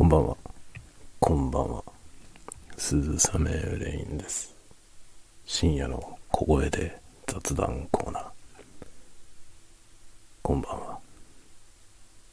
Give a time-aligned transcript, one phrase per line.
[0.00, 0.36] こんばんは。
[1.18, 1.84] こんばんは。
[2.78, 4.56] 鈴雨レインです。
[5.44, 8.24] 深夜の小声で雑談コーナー。
[10.40, 10.98] こんばんは。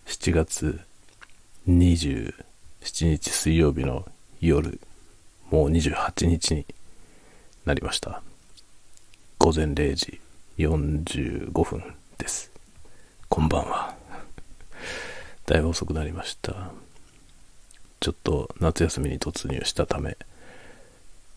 [0.06, 0.80] 7月
[1.68, 2.32] 27
[3.02, 4.06] 日水曜日の
[4.40, 4.80] 夜、
[5.52, 6.66] もう28日に
[7.66, 8.22] なりました。
[9.40, 10.22] 午前0時
[10.58, 11.84] 45分
[12.18, 12.50] です。
[13.28, 13.94] こんばんは。
[15.46, 16.72] だいぶ遅くなりました。
[18.00, 20.18] ちょっと夏休みに突入したため、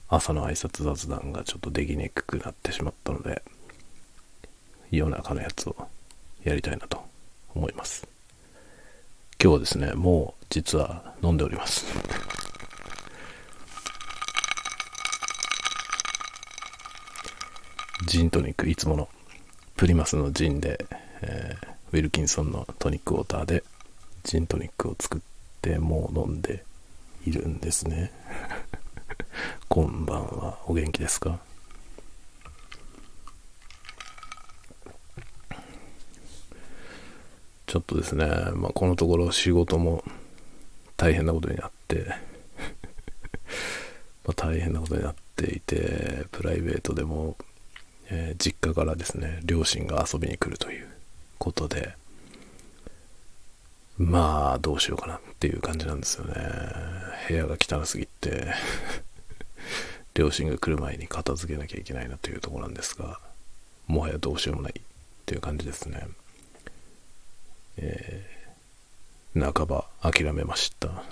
[0.08, 3.42] 朝の挨拶雑談がちょっとできにくくなってしまったので、
[4.90, 5.76] 夜中のやつを
[6.44, 7.02] やりたいなと
[7.54, 8.06] 思います。
[9.42, 11.86] 今日はですね、もう実は飲んでおります。
[18.06, 19.08] ジントニック、いつもの
[19.76, 20.86] プリマスのジンで、
[21.22, 23.64] えーウィルキンソンのトニックウォーターで
[24.22, 25.20] ジントニックを作っ
[25.60, 26.64] てもう飲んで
[27.26, 28.12] いるんですね。
[29.68, 30.58] こんばんは。
[30.66, 31.38] お元気ですか？
[37.66, 40.02] ちょっとですね、まあ、このところ仕事も
[40.96, 42.06] 大変なことになって、
[44.26, 47.36] まあ大変なことになっていて、プライベートでも、
[48.08, 50.88] えー実家からですね、両親が遊びに来るという
[51.38, 51.94] ことで、
[54.02, 56.34] まあ、どうしようかなっていう感じなんですよね。
[57.28, 58.46] 部屋が汚すぎて、
[60.14, 63.20] 両親が来る前に片付けなきゃいけないなというところなんですが、
[63.86, 64.82] もはやどうしようもないっ
[65.26, 66.08] ていう感じですね。
[67.76, 68.40] えー
[69.34, 71.04] 半ば諦めました。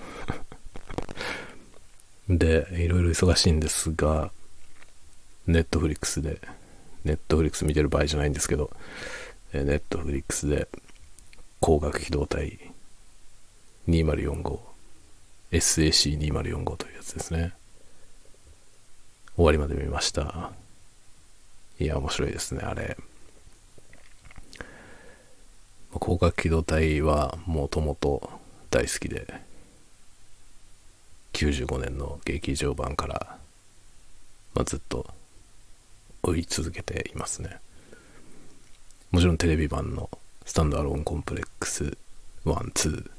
[2.29, 4.33] で、いろいろ忙しいんですが、
[5.47, 6.41] ネットフリックスで、
[7.05, 8.71] ネットフリックス見てる場合じゃないんですけど、
[9.53, 10.69] ネットフリックスで、
[11.61, 12.68] 光学機動隊
[13.89, 14.59] 2045
[15.51, 17.53] SAC2045 というやつですね。
[19.35, 20.53] 終わりまで見ました。
[21.81, 22.97] いや面白いですねあれ。
[25.95, 28.31] 攻殻機動隊はもともと
[28.71, 29.27] 大好きで
[31.33, 33.39] 95年の劇場版から、
[34.55, 35.07] まあ、ずっと
[36.23, 37.59] 追い続けていますね。
[39.11, 40.11] もちろんテレビ版の
[40.45, 41.97] スタンドアローンコンプレックス
[42.45, 43.11] 1、2、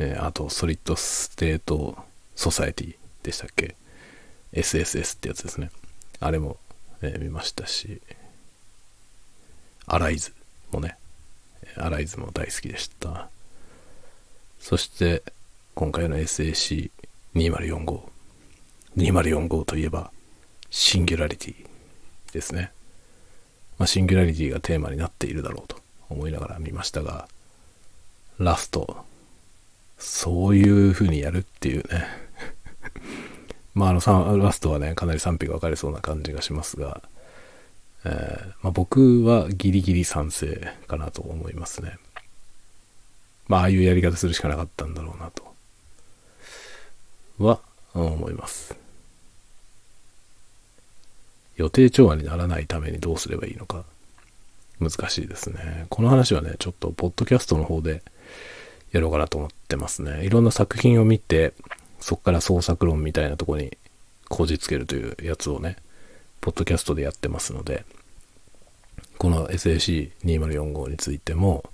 [0.00, 1.94] えーあとソリッドステート
[2.34, 3.76] ソサエティでしたっけ
[4.54, 5.70] ?SSS ってやつですね。
[6.20, 6.56] あれも、
[7.02, 8.00] えー見ましたし、
[9.86, 10.32] アライズ
[10.72, 10.96] もね、
[11.76, 13.28] アライズも大好きでした。
[14.58, 15.22] そして、
[15.74, 18.00] 今回の SAC2045。
[18.96, 20.10] 2045といえば、
[20.70, 21.66] シンギュラリティ
[22.32, 22.72] ですね。
[23.78, 25.76] まあ、シンギュラリティがテーマになっているだろうと
[26.08, 27.28] 思いながら見ましたが、
[28.38, 29.04] ラスト、
[30.00, 32.06] そういう風にやるっていうね。
[33.74, 37.02] まあ、あの、さラストはね、かなり賛否が分かれそうな感じがしますが、
[38.04, 41.98] えーまあ、僕はギリギリ賛成かなと思いますね。
[43.46, 45.54] まあ、ああいうやり方するしかなかったんだろうなと、
[47.38, 47.60] は、
[47.92, 48.74] 思います。
[51.56, 53.84] 予定調和にならないためにどうすればいいのか、
[54.78, 55.86] 難しいですね。
[55.90, 58.02] この話はね、ちょっと、ポッドキャストの方で
[58.92, 60.24] やろうかなと思ってますね。
[60.24, 61.54] いろんな作品を見て、
[62.00, 63.76] そこから創作論みたいなとこに
[64.28, 65.76] こじつけるというやつをね、
[66.40, 67.84] ポッドキャストでやってますので、
[69.18, 71.64] この SAC2045 についても、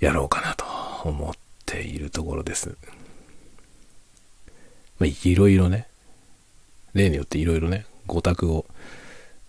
[0.00, 0.64] やろうかなと
[1.08, 1.32] 思っ
[1.66, 2.76] ているところです。
[4.98, 5.88] まあ、いろいろね、
[6.94, 8.66] 例によっていろいろね、語卓を、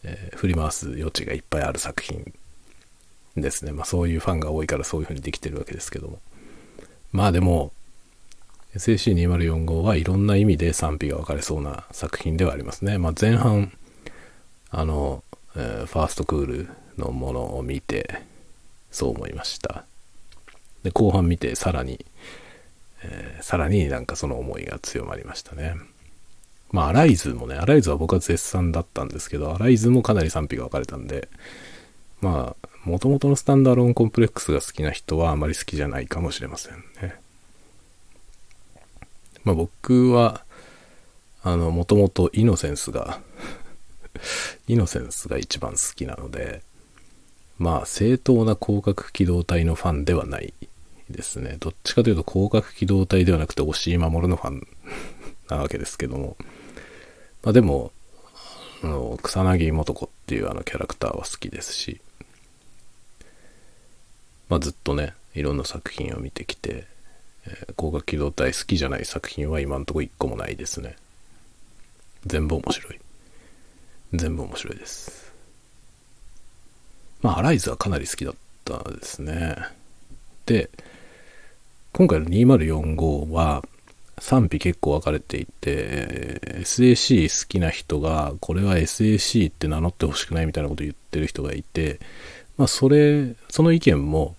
[0.04, 2.34] えー振り回す余地がいっぱいある作品
[3.42, 3.72] ですね。
[3.72, 6.20] まあそういうファンが多いからそういう風にできてるわけですけども。
[7.12, 7.72] まあでも、
[8.76, 12.98] SAC2045 はいろんな意味で賛否が分かれそうな作品ではありますね。
[12.98, 13.72] まあ前半、
[14.70, 15.24] あの、
[15.56, 18.22] えーファーストクールのものを見て、
[18.92, 19.86] そう思いました。
[20.84, 22.06] で、後半見てさらに、
[23.04, 25.75] えーさらになんかその思いが強まりましたね。
[26.72, 31.28] まあ、アライズもね、アライズは僕は絶賛だったんですけど、アライズもかなり賛否が分かれたんで、
[32.21, 37.19] まあ、元々のスタンダーローンコンプレックスが好きな人はあまり好きじゃないかもしれませんね。
[39.44, 40.44] まあ僕は、
[41.44, 43.21] あの、もともとイノセンスが、
[44.68, 46.62] イノセンスが一番好きなので、
[47.57, 50.54] まあ正当な広角機動隊のファンではない
[51.10, 51.57] ですね。
[51.60, 54.68] どっちかというと広角機動隊ではなくて押井守のファン
[55.50, 56.38] なわけですけども。
[57.44, 57.92] まあでも、
[58.83, 62.01] あの、草薙素子っていうあのキャラクターは好きですし、
[64.50, 66.86] まあずっとね、いろんな作品を見てきて、
[67.46, 70.96] えー、光学機動隊好きじゃない作品は今んとこ一個もないですね。
[72.25, 73.00] 全部面白い。
[74.13, 75.31] 全部面白いです。
[77.22, 78.34] まあ、アライズはかなり好きだっ
[78.66, 79.56] たですね。
[80.46, 80.69] で、
[81.94, 83.63] 今回の2045は
[84.19, 92.00] 賛否結構分かれていて、SAC 好きな人が、これは SAC って名乗ってほしくないみたいなこと言ってる人がいて、
[92.57, 94.36] まあ、それ、その意見も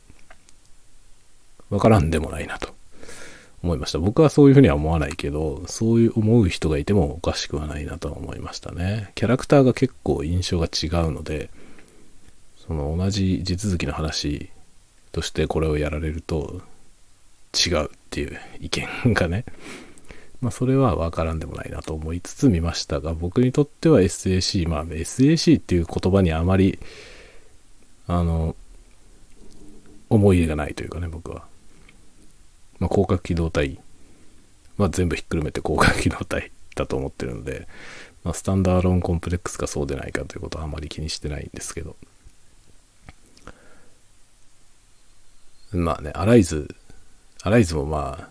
[1.71, 2.75] 分からんでもないなと
[3.63, 3.99] 思いました。
[3.99, 9.13] 僕はそういうふうには思わないけど、そういう思う人がいてもおかしくはないなと思いましたね。
[9.15, 11.51] キャラクターが結構印象が違うので、
[12.67, 14.51] その同じ地続きの話
[15.13, 16.63] としてこれをやられると
[17.55, 19.45] 違うっていう意見がね、
[20.41, 26.79] まあそれはわからんでもないなと思いつつ見ましたが、僕にとっては SAC、まあ SAC っていう言葉にあまり、
[28.07, 28.57] あの、
[30.09, 31.50] 思い入れがないというかね、僕は。
[32.81, 33.79] まあ広角機動隊
[34.77, 37.69] は全部ひっくるめて広角機動隊だと思ってるので、
[38.25, 41.97] まあ、スタンダーロンコンプレックスかそうでないかということはあまり気にしてないんですけど。
[45.73, 46.75] まあね、アライズ
[47.43, 48.29] アライズもまあ、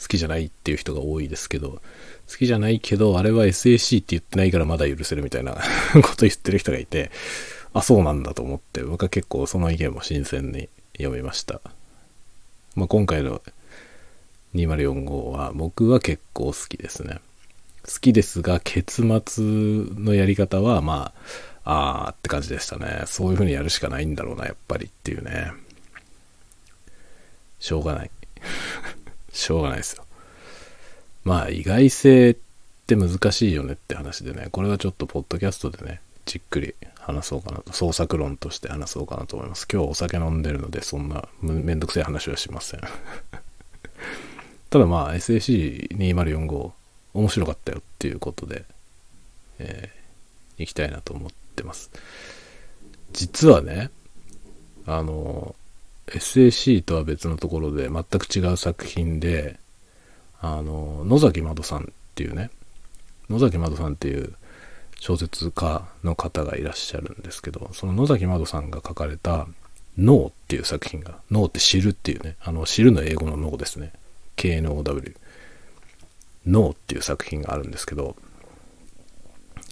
[0.00, 1.80] 好きじゃないっていう人が多いですけど、
[2.28, 5.54] 好きじゃないけど、あれは SAC って言ってないからまだ許せるみたいな
[6.02, 7.10] こと言ってる人がいて、
[7.72, 10.68] あ、そうなんだと思って、僕は結構その意見も新鮮に
[10.98, 11.60] 読みました。
[12.78, 13.42] まあ、今回の
[14.54, 17.18] 2045は僕は結構好きですね。
[17.84, 21.12] 好きですが、結末のやり方はま
[21.64, 23.02] あ、あーって感じでしたね。
[23.06, 25.52] そういう風にやるしかないんだろうな、やっぱりっていうね。
[27.58, 28.10] しょうがない。
[29.32, 30.04] しょうがないですよ。
[31.24, 32.36] まあ意外性っ
[32.86, 36.76] て難しいよねって話でね、これはちょっとポッドキャストでね、じっくり
[37.08, 39.66] 話そうかなと、創作論として話そうかなと思います。
[39.72, 42.80] 今日お酒飲んでるので、そんなめんどくさい話はしません。
[44.68, 46.72] ただまあ SAC2045
[47.14, 48.66] 面白かったよっていうことで、
[49.58, 51.90] えー、行きたいなと思ってます。
[53.12, 53.90] 実はね、
[54.84, 55.56] あの、
[56.08, 59.58] SAC とは別のところで全く違う作品で、
[60.42, 61.84] あの、野崎窓さんっ
[62.14, 62.50] ていうね、
[63.30, 64.34] 野崎窓さんっていう
[65.00, 69.46] 小説家の方がいらっしゃるんですけど、その野崎窓さんが書かれた
[69.96, 73.92] 脳っていう作品が、脳って知るっていうね、あの、知るの英語の脳ですね。
[74.36, 75.16] KNOW。
[76.46, 78.16] 脳っていう作品があるんですけど、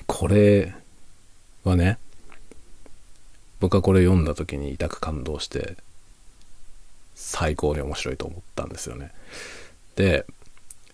[0.06, 0.74] これ
[1.64, 1.98] はね、
[3.58, 5.76] 僕はこれ読んだ時に痛く感動して、
[7.14, 9.10] 最高に面白いと思ったんですよね。
[9.96, 10.26] で、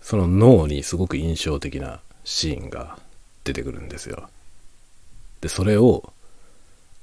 [0.01, 2.97] その脳にすごく印象的なシーンが
[3.43, 4.29] 出てくるんですよ。
[5.41, 6.13] で、それを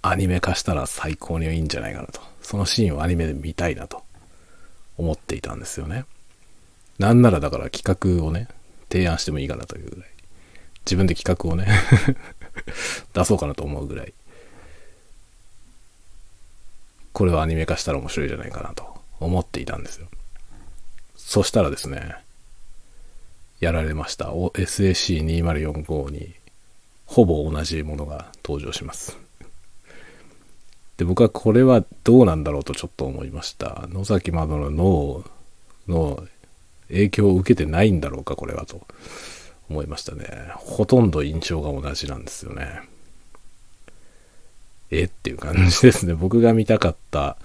[0.02, 2.20] アニメ化したら最高にいいんじゃないかなと。
[2.42, 4.02] そのシーンをアニメで見たいなと
[4.96, 6.04] 思っていたんですよね。
[6.98, 8.48] なんならだから企画をね、
[8.90, 10.10] 提案してもいいかなというぐらい。
[10.87, 11.69] 自分で企画をね
[13.12, 14.14] 出そうかなと思うぐらい。
[17.12, 20.06] これをアニメ化したら面白いじゃないかなと思っていたんですよ。
[21.16, 22.16] そしたらですね、
[23.61, 24.27] やられました。
[24.27, 26.35] SAC2045 に
[27.07, 29.19] ほぼ同じものが登場します。
[30.97, 33.87] で、僕はこれはどうなんだろうとちょっと思いました。
[33.91, 35.25] 野崎窓の脳
[35.89, 36.25] の
[36.89, 38.87] 影響を受けてないんだろうか、これはと
[39.69, 40.25] 思いましたね。
[40.57, 42.83] ほとんど印象が同じなんですよね。
[44.90, 46.14] えっていう感じですね。
[46.14, 47.37] 僕が見たかった、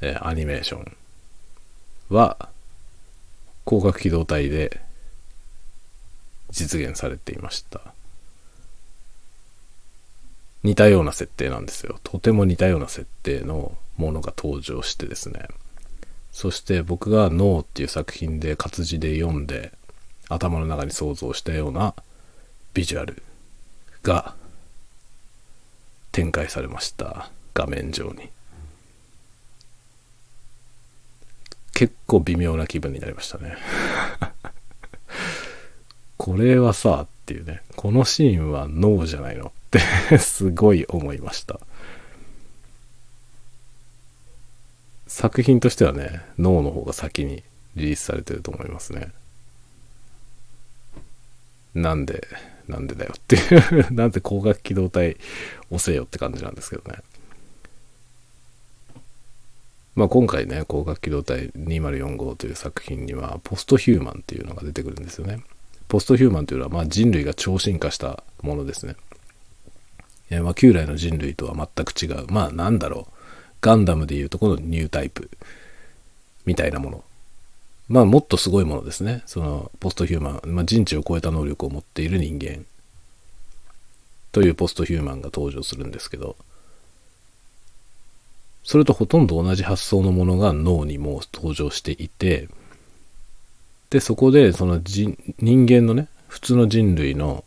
[0.00, 0.96] えアニメーション
[2.10, 2.48] は
[3.66, 4.80] 広角機動隊で
[6.50, 7.80] 実現されていました。
[10.64, 12.00] 似たような設定なんですよ。
[12.02, 15.46] とても似たような設定のものが登場してですね。
[16.32, 19.72] そして僕が「脳」っていう作品で活字で読んで
[20.28, 21.94] 頭の中に想像したような
[22.74, 23.22] ビジュアル
[24.02, 24.34] が
[26.12, 28.30] 展開されました画面上に。
[31.74, 33.56] 結構微妙な気分になりましたね。
[36.28, 39.80] これはさ、っていうね、このシーンはノーじゃないのって
[40.20, 41.58] すごい思いました。
[45.06, 47.42] 作品としてはね、ノーの方が先に
[47.76, 49.10] リリースされてると思いますね。
[51.72, 52.28] なんで、
[52.68, 55.16] なんでだよっていう なんで光学機動隊
[55.70, 56.98] 押せよって感じなんですけどね。
[59.94, 65.42] まあ、今回ね、光学機動隊2045という作品には、ポストヒューマンっていうのが出てくるんですよね。
[65.88, 68.96] ポストヒューマンというのは、まあ、人類が超進化したものですね。
[70.30, 72.26] えまあ、旧来の人類とは全く違う。
[72.28, 73.18] まあ、なんだろう。
[73.60, 75.30] ガンダムでいうとこのニュータイプ
[76.46, 77.04] みたいなもの
[77.88, 79.22] まあもっとすごいものですね。
[79.26, 82.66] そのポストヒューマン、まあ、人知を超えた能力を持っている人間
[84.30, 86.36] というポストヒューマンが登場するんですけど、
[88.62, 92.50] それとほとんど同じ発想のものが脳にも登場していて、
[93.90, 97.44] で、そこでその人間のね、普通の人類の、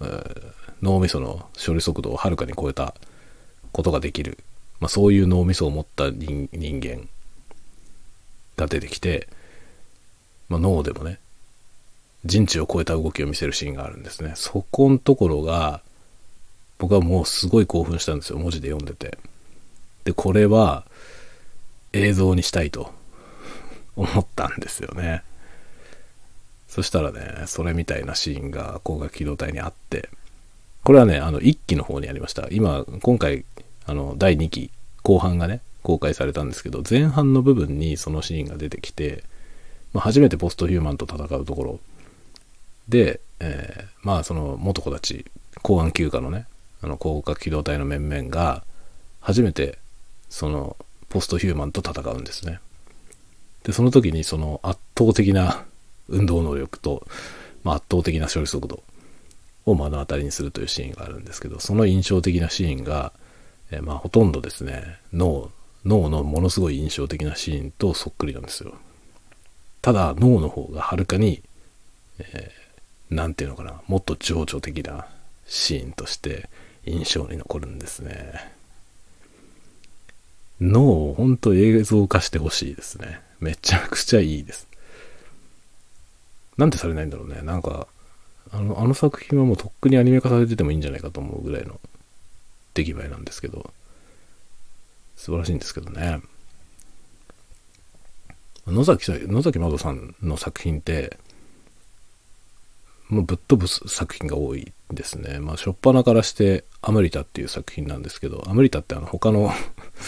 [0.00, 2.94] えー、脳みその処理速度をはるかに超えた
[3.72, 4.38] ことができる、
[4.80, 7.08] まあ、そういう脳みそを持った人間
[8.56, 9.28] が出てきて、
[10.48, 11.18] まあ、脳でもね、
[12.24, 14.32] 人知を超えた動きを見せるシーンがあるんですね。
[14.36, 15.82] そこのところが、
[16.78, 19.18] 僕はもうすごい興奮したんですよ、文字で読んでて。
[20.04, 20.84] で、これは
[21.92, 22.92] 映像にしたいと
[23.96, 25.22] 思ったんですよね。
[26.76, 30.10] そしたらね、それみたいなシーンが光学機動隊にあって、
[30.84, 32.48] これはね、あの、1期の方にありました。
[32.50, 33.46] 今、今回、
[33.86, 34.70] あの、第2期、
[35.02, 39.24] 後半がね、公開されたんですけど、前半の部分にそのシーンが出てきて、
[39.94, 41.80] まあ、初めてポストヒューマンと戦うところ
[42.90, 45.24] で、えー、まあ、その元子たち、
[45.62, 46.46] 公安休暇のね、
[46.82, 48.64] あの、広角機動隊の面々が、
[49.20, 49.78] 初めて
[50.28, 50.76] その
[51.08, 52.60] ポストヒューマンと戦うんですね。
[53.64, 55.64] で、その時にその圧倒的な
[56.08, 57.06] 運動能力と、
[57.64, 58.82] まあ、圧倒的な処理速度
[59.64, 63.12] を目の当たりにするというシーンがあるんですけど、その印象的なシーンが、
[63.70, 65.50] えまあ、ほとんどですね、脳、
[65.84, 68.74] 脳のものすごい印象的なシーンとそっくりなんですよ。
[69.82, 71.42] ただ、脳の方がはるかに、
[72.18, 75.06] えー、なんていうのかな、もっと情緒的な
[75.46, 76.48] シーンとして
[76.84, 78.52] 印象に残るんですね。
[80.60, 83.20] 脳を本当映像化してほしいですね。
[83.40, 84.65] めちゃくちゃいいです。
[86.56, 87.42] なんてされないんだろうね。
[87.42, 87.86] なんか、
[88.50, 91.80] あの、あの作品はもうとっくにアニメ化されててもいいんじゃないかと思うぐらいの
[92.74, 93.72] 出来栄えなんですけど、
[95.16, 96.20] 素晴らしいんですけどね。
[98.66, 101.18] 野崎さん野崎まどさんの作品って、
[103.08, 105.38] もうぶっ飛ぶ作品が多いですね。
[105.38, 109.52] まあ、初っ端からして、アムリタっていう作品なんですけど、アムリタってあの、他の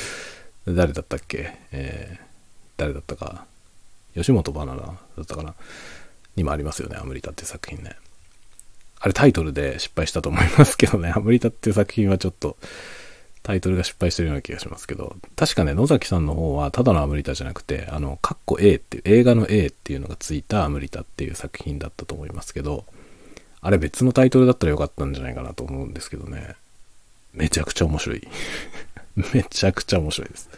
[0.66, 1.56] 誰だったっけ？
[1.70, 2.24] えー、
[2.76, 3.46] 誰だったか？
[4.14, 5.54] 吉本バナナだったかな？
[6.38, 7.96] にもありますよね、アムリタって作品ね。
[9.00, 12.56] あれタイトルで失敗したと思いますけどね、アムリタっていう作品はちょっと
[13.42, 22.84] タイトルが失敗してるような気がしますけど、確かね、野崎さんの方はただのアムリタじゃなくて、あの、カッコ A っていう、映画の A っていうのがついたアムリタっていう作品だったと思いますけど、
[23.60, 26.56] あれ別のタイトルだったらよかったんじゃないかなと思うんですけどね、
[27.32, 28.28] めちゃくちゃ面白い。
[29.32, 30.50] めちゃくちゃ面白いです。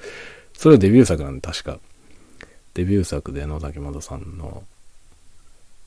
[0.54, 1.78] それはデビュー作なんで、確か。
[2.74, 4.64] デビュー作で野崎まどさんの、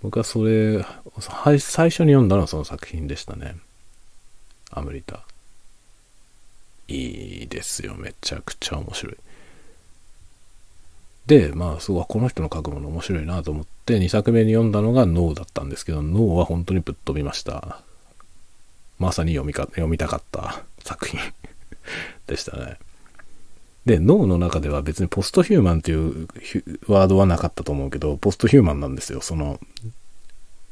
[0.03, 0.85] 僕はそれ、
[1.19, 3.55] 最初に読んだのはその作品でしたね。
[4.69, 5.21] アムリタ。
[6.89, 7.95] いいですよ。
[7.95, 9.17] めちゃくちゃ面白い。
[11.25, 17.81] で、まあ、すごい、この人の書くもの面白いなと思って、2作目に読んだのが脳だったんですけど、脳は本当にぶっ飛びました。
[18.99, 21.21] まさに読みか、読みたかった作品
[22.27, 22.77] でしたね。
[23.85, 26.27] で、脳の中では別にポストヒューマンっていう
[26.87, 29.21] ワードはなかったと思うけど、ポストヒューマンなんですよ。
[29.21, 29.59] その、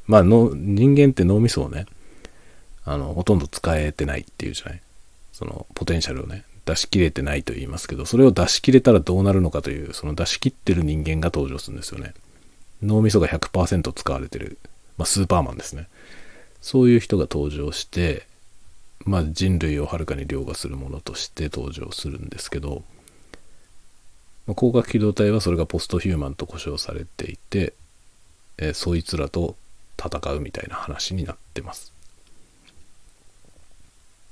[0.07, 1.85] まあの、人間って脳みそをね、
[2.85, 4.81] あの、ほとんど使えてないっていうじゃない。
[5.33, 12.13] その、ポテンシャルをね、出し切れてないと言いますけど、それを出し切れたらどうなるのかという、その出し切ってる人間が登場するんですよね。
[12.81, 14.57] 脳みそが100%使われてる、
[14.97, 15.87] まあ、スーパーマンですね。
[16.61, 18.25] そういう人が登場して、
[19.05, 22.83] まあ、人類をはるかに凌駕するものとして登場するんですけど、
[24.47, 27.73] まあ、光学機動隊はそれがポストヒューマンと呼称されていて、
[28.57, 29.55] えー、そいつらと
[29.97, 31.93] 戦うみたいな話になってます。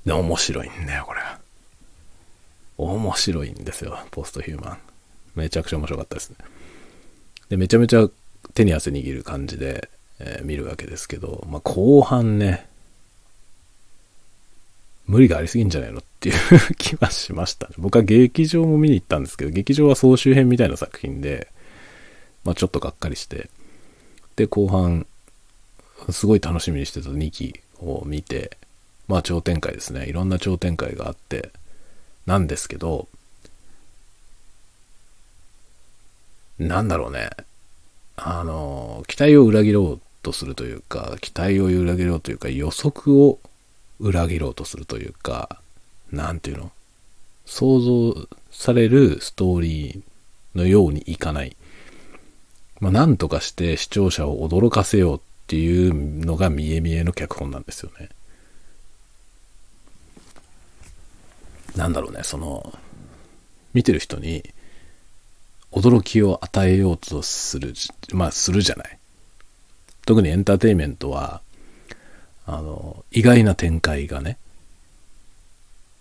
[0.04, 1.20] で、面白いんだよ、これ。
[2.78, 4.78] 面白いんですよ、ポストヒューマン。
[5.34, 6.36] めちゃくちゃ面白かったですね。
[7.50, 8.08] で、めちゃめちゃ
[8.54, 12.69] 手に汗握る感じで、えー、見るわけですけど、まあ、後半ね、
[15.10, 16.36] 無理がありすぎんじゃないのっていう
[16.78, 21.48] 気はしました、僕は劇場も見に行ったんですけど、劇場は総集編みたいな作品で、
[22.44, 23.50] まあちょっとがっかりして、
[24.36, 25.08] で、後半、
[26.10, 28.56] すごい楽しみにしてた2期を見て、
[29.08, 30.06] まあ超展開ですね。
[30.06, 31.50] いろんな超展開があって、
[32.26, 33.08] なんですけど、
[36.60, 37.30] なんだろうね。
[38.14, 43.40] あの、期待を裏切ろうとするというか、期待を裏切ろうというか、予測を
[44.00, 45.60] 裏切ろうとするというか、
[46.10, 46.72] なんていうの？
[47.46, 51.56] 想像されるストーリーのようにいかない。
[52.80, 58.08] まあ、なんとかして視聴者を驚かせようっていうのが見え見えの脚本なんですよね。
[61.76, 62.78] なんだろうね、その、
[63.74, 64.48] 見てる人に、
[65.72, 67.74] 驚きを与えようとする、
[68.12, 68.98] まあするじゃない。
[70.06, 71.42] 特にエンターテインメントは、
[72.46, 74.38] あの、意外な展開がね、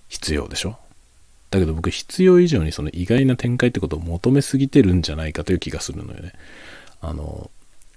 [0.07, 0.77] 必要でしょ？
[1.51, 6.33] だけど僕必要以上にその意外な展開ってことを求めすぎてるんじゃないかという気がするのよね。
[7.01, 7.49] あの、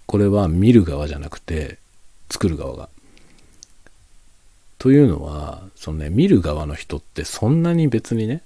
[0.07, 1.79] これは見る側じゃなくて
[2.31, 2.89] 作る側が。
[4.79, 8.43] というのは、そのね、見る側の人ってそんなに別にね、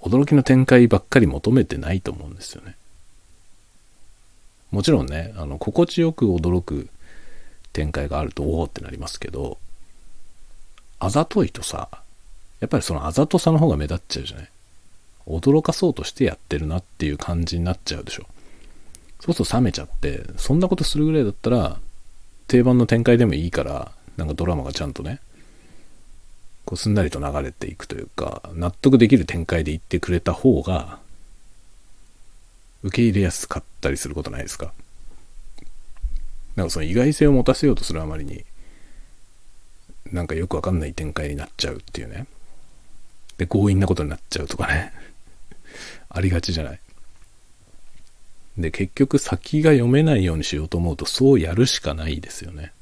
[0.00, 2.76] 驚きの展開ばっかり求めてないと思うんですよね。
[4.70, 6.88] もちろんね、あの、心地よく驚く
[7.72, 9.58] 展開があると、おおってなりますけど、
[10.98, 11.88] あざといとさ、
[12.60, 14.50] やっぱりそのあざとさの方が目立っちゃうじゃない？
[15.26, 18.26] 驚かそうとしてやってるなっていう感じになっちゃうでしょ。
[19.20, 21.78] そうすると冷めちゃって、そんなことするぐらいだったら、
[22.46, 25.20] 定番の展開でもいいから、なんかドラマがちゃんとね、
[26.64, 30.98] こうすんなりと流れていくというか、納得できる展開で言ってくれた方が、
[32.82, 34.72] 受け入れやすかったりすることないですか？
[36.58, 38.44] なんかその意外性を持たせようとするあまりに、
[40.10, 42.26] なんかよくわかんない展開になっちゃうっていうね。
[43.36, 44.92] で、強引なことになっちゃうとかね。
[46.10, 46.80] ありがちじゃない。
[48.58, 52.72] で、結局先が読めないようにしようと思うと、そうやるしかないですよね。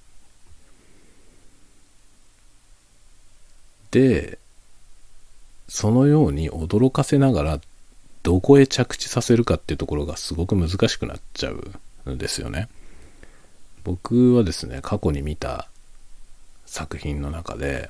[3.90, 4.38] で、
[5.68, 7.60] そのように驚かせながら
[8.22, 12.70] どこへ着地させるかっていうところがすごく難しくなっちゃうんですよね。
[13.86, 15.68] 僕はですね、過去に見た
[16.66, 17.88] 作品の中で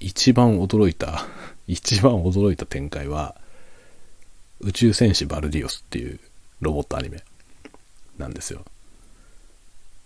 [0.00, 1.24] 一番驚いた、
[1.68, 3.36] 一番驚いた展開は
[4.58, 6.18] 宇宙戦士バルディオスっていう
[6.60, 7.22] ロボットアニメ
[8.18, 8.64] なんですよ。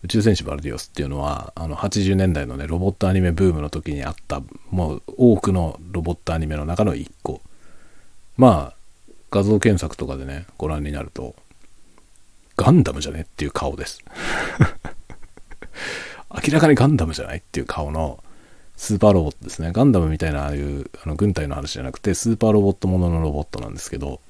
[0.03, 7.41] 宇宙戦士バルディオスっていうのは、あの80年代のね、ロボットアニメブームの時にあった、もう多くのロボットアニメの中の一個。
[8.37, 11.35] まあ、画像検索とかでね、ご覧になると、
[12.59, 14.05] ガンダムじゃねっていう顔です。
[16.31, 18.23] 明らかにガンダムじゃないっていう顔の
[18.77, 19.73] スーパーロボットですね。
[19.73, 24.21] ガンダムみたいなああいうあの軍隊の話じゃなくて、スーパーロボットもののロボットなんですけど、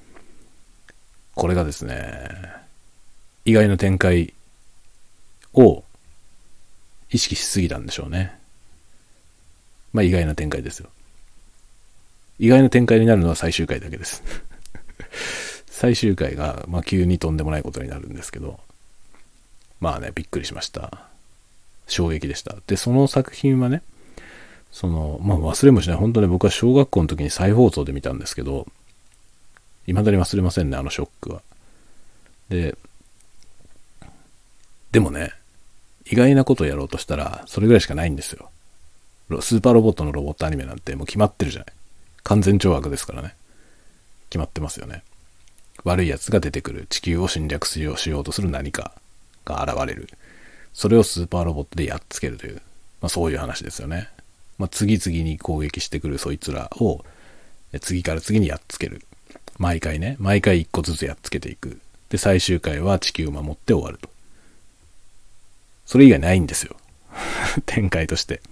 [1.34, 2.30] これがですね、
[3.44, 4.32] 意外な展開
[5.52, 5.82] を
[7.10, 8.38] 意識しすぎたんでしょうね。
[9.92, 10.90] まあ意外な展開ですよ。
[12.38, 14.22] 意外な展開になるのは最終回だけです
[15.66, 18.60] 最終回が、まあ、急にとんでもないことになるんですけど、
[19.80, 21.15] まあね、びっくりしました。
[21.86, 22.56] 衝撃でした。
[22.66, 23.82] で、その作品はね、
[24.70, 25.96] その、まあ忘れもしない。
[25.96, 28.66] 本当に僕は小学校の時に再放送で見たんですけど、
[29.86, 31.42] 未だに忘れませんね、あのショックは。
[32.48, 32.76] で、
[34.92, 35.32] でもね、
[36.10, 38.50] 意外なことをやろうとしたら、それぐらいしかないんですよ。
[39.40, 41.72] スーパーロボットのロボットアニメなんてもう決まってるじゃない。
[42.22, 43.34] 完全懲悪ですからね。
[44.30, 45.02] 決まってますよね。
[45.84, 46.86] 悪い奴が出てくる。
[46.88, 48.92] 地球を侵略しようとする何か
[49.44, 50.08] が現れる。
[50.76, 52.56] それをスーパーロボットでやっつけるという、
[53.00, 54.10] まあそういう話ですよね。
[54.58, 57.02] まあ次々に攻撃してくるそいつらを
[57.80, 59.00] 次から次にやっつける。
[59.58, 61.80] 毎回ね、毎回一個ずつやっつけていく。
[62.10, 64.10] で、最終回は地球を守って終わると。
[65.86, 66.76] それ以外ないんですよ。
[67.64, 68.42] 展開として。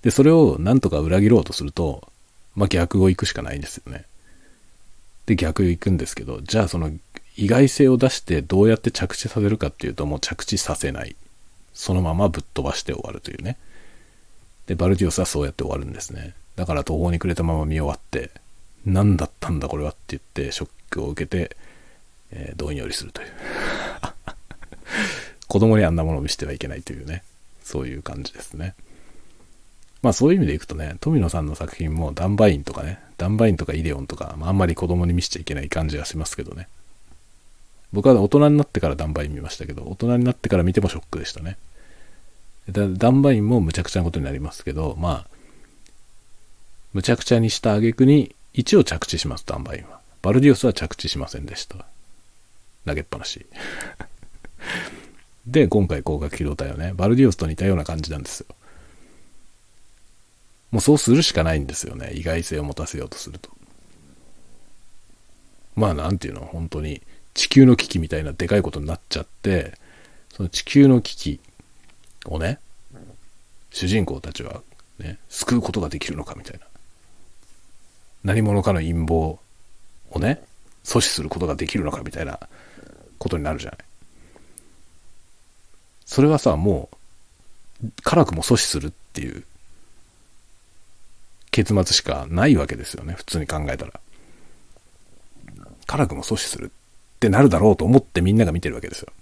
[0.00, 2.10] で、それをなんとか裏切ろうとすると、
[2.54, 4.06] まあ、逆を行くしかないんですよね。
[5.26, 6.90] で、逆を行くんですけど、じゃあその
[7.36, 11.14] 意外性を出してどうやって着地させるかっていうと、もう着地させない。
[11.76, 13.58] そのままぶっ飛ばして終わるというね。
[14.66, 16.34] で、バルディオスはそうやって終わるんですね。
[16.56, 18.30] だから途方に暮れたまま見終わって、
[18.86, 21.54] 何だったんだこれはって言ってショックを受けて、
[22.32, 23.28] えー、どんよりするという。
[25.46, 27.22] 子供にあんなものを見せてはいけないというね、
[27.62, 28.74] そういう感じですね。
[30.00, 36.68] まあそういう意味でいくとね、富野さんの作品もダンバインとかね、ダンバインとかイデオンとか、まあ、あんまり子供に見せちゃいけない感じはしますけどね。
[37.92, 41.56] 僕は大人になってからダンバイン見ましたけど、大人になってから見てもショックでしたね。
[42.70, 45.36] ダンバインもむちゃくちゃなことになりますけど、まあ、
[46.92, 50.00] むちゃくちゃにした挙句に1を着地します、ダンバインは。
[50.22, 51.84] バルディオスは着地しませんでした。
[52.84, 53.46] 投げっぱなし。
[55.46, 58.46] で、今回光学機動隊はね、バルディオスと似たような感じなんですよ。
[60.72, 62.12] もうそうするしかないんですよね。
[62.14, 63.50] 意外性を持たせようとすると。
[65.76, 67.02] まあなんていうの、本当に
[67.36, 69.74] 地球の危機みたいなでかいことになっちゃって、
[70.32, 71.40] その地球の危機
[72.24, 72.58] をね、
[73.70, 74.62] 主人公たちは
[74.98, 76.66] ね、救うことができるのかみたいな。
[78.24, 79.38] 何者かの陰謀
[80.10, 80.42] をね、
[80.82, 82.40] 阻止することができるのかみたいな
[83.18, 83.78] ことになるじゃない。
[86.06, 86.88] それはさ、も
[87.84, 89.44] う、辛くも阻止するっていう
[91.50, 93.12] 結末しかないわけですよね。
[93.12, 94.00] 普通に考えたら。
[95.86, 96.72] 辛くも阻止する。
[97.16, 99.12] ってなるだろうと思ってみんなが見てるわけですよ。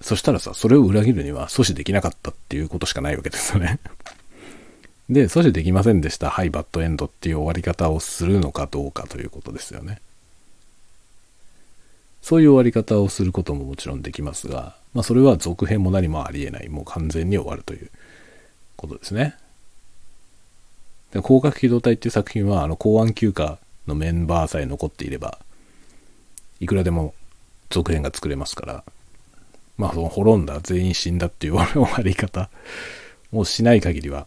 [0.00, 3.78] そしたらさ、それを裏切るには阻止できなかったっていうことしかないわけですよね。
[5.10, 6.30] で、阻止できませんでした。
[6.30, 10.00] ハイバッドエンドっていう終わり方をするのかどうかということですよね。
[12.22, 16.68] そういう終わり方をすることももちろんできますが、まあそれは続編も何もありえない。
[16.68, 17.90] もう完全に終わるという
[18.76, 19.36] ことですね。
[21.12, 25.38] で広角機動隊っていう作品は、あの公安休暇のメンバーさえ残っていれば、
[26.60, 27.14] いくらでも
[27.70, 28.84] 続編が作れますから、
[29.76, 32.50] まあその滅んだ、全員死んだっていう終わり方
[33.32, 34.26] をしない限りは、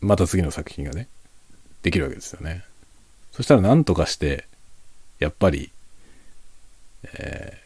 [0.00, 1.08] また次の作品がね、
[1.82, 2.64] できるわけですよね。
[3.32, 4.46] そしたら何とかして、
[5.18, 5.70] やっぱり、
[7.14, 7.58] え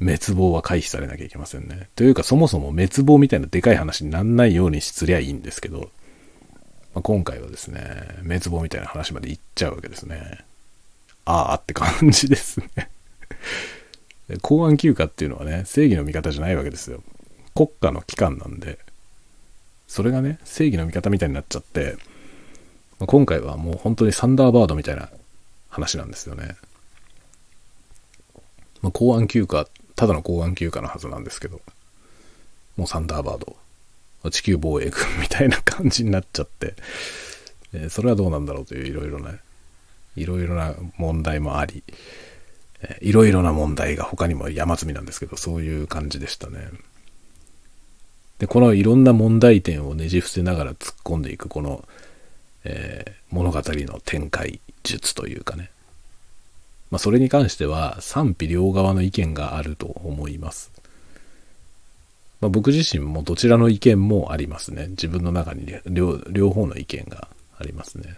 [0.00, 1.88] ー、滅亡は回避されなきゃいけませんね。
[1.94, 5.90] というかそもそも滅亡みたいなでかい話になんないようにすりゃいいんですけど、
[6.94, 7.82] まあ、今回はですね、
[8.22, 10.44] 滅亡みたいな話まで行っちゃうわけですね。
[11.24, 12.90] ああって感じですね
[14.42, 17.02] 公安休暇っていうのはね、正義の味方じゃないわけですよ。
[17.54, 18.78] 国家の機関なんで、
[19.86, 21.96] それがね、正義の味方みたいになっちゃって、
[23.00, 25.10] 今回はもう本当にサンダーバードみたいな
[25.68, 26.56] 話なんですよね。
[28.80, 31.60] まあ、公安休暇、ただの公安休暇のはずなんですけど、
[32.76, 33.56] もうサンダーバード、
[34.30, 36.74] 地球防衛軍みたいな感じになっちゃって、
[37.72, 39.34] え、それはどうなんだろうといういろいろな、
[40.16, 41.82] いろいろな問題もあり、
[43.00, 46.68] いろいろな問題が他にも山積みなんですけど、そういう感じでしたね。
[48.38, 51.86] で、このいろんな問題点をねじ伏せながら突っ込んでいく、この、
[52.64, 55.70] えー、物語の展開術というかね。
[56.90, 60.70] まあ、それに関しては賛否両側の意見があると思います。
[62.40, 64.88] まあ、僕自身もどちらの意見もありますね。
[64.88, 68.16] 自分の中に両両方の意見がありますね。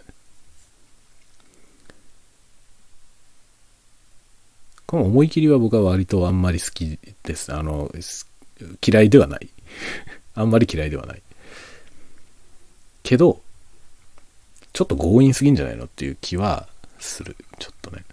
[4.85, 7.53] この思い切りは僕は割とあんまり好きです。
[7.53, 7.91] あの、
[8.85, 9.49] 嫌いではない。
[10.33, 11.21] あんまり嫌いではない。
[13.03, 13.41] けど、
[14.71, 17.35] ちょっと強引すぎんじゃないのっていう気はする。
[17.59, 18.05] ちょっとね。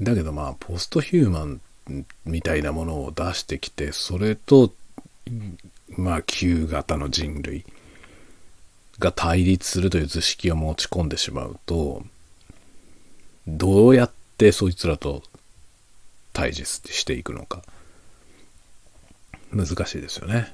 [0.00, 1.60] だけどまあ、ポストヒューマン
[2.24, 4.72] みたいなものを出してきて、それと、
[5.96, 7.64] まあ、旧型の人類
[8.98, 12.02] が対立するという図式を持ち込んでしまうと、
[13.46, 15.22] どうやってそいつらと
[16.32, 17.62] 対峙していくのか。
[19.52, 20.52] 難しいですよね。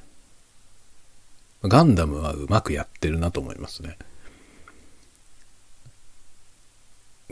[1.62, 3.96] ガンダムはうまくやってるなと思いますね。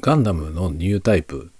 [0.00, 1.50] ガンダムのニュータイプ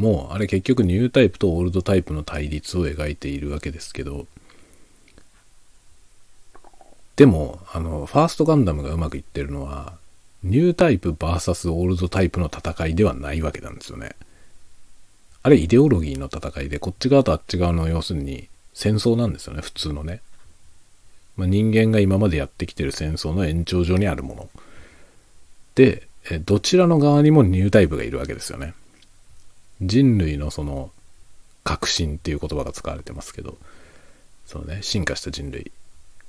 [0.00, 4.26] もう、あれ結局ニュータイプとオールドタイプの対立を描いているわけですけど、
[7.16, 9.92] でも、あの、ファーストガンダムがうまくいってるのは、
[10.42, 14.16] ニュータイプ VS オールドタイプの戦いではないわけなんですよね。
[15.42, 20.22] あれイデオロギーの戦いで、こっち側とあっち側の要するに戦争なんですよね、普通のね。
[21.36, 24.50] まあ、人間が今までやってきてる戦争の延長上にあるもの。
[25.74, 26.08] で、
[26.46, 28.72] どちらの側にもニュータイプがいるわけですよね。
[29.80, 30.90] 人類のその
[31.64, 33.56] 革新っていう言葉が使われてますけど、
[34.46, 35.70] そのね、進化した人類